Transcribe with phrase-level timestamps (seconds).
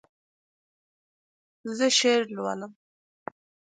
[1.77, 2.71] زه شعر لولم.